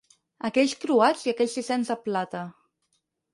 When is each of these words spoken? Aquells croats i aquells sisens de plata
Aquells 0.47 0.71
croats 0.85 1.25
i 1.27 1.33
aquells 1.33 1.53
sisens 1.59 1.93
de 1.93 1.99
plata 2.07 2.43